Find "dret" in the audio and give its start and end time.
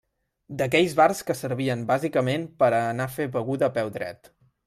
4.01-4.35